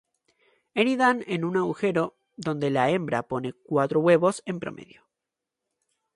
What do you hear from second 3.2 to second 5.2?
pone cuatro huevos en promedio.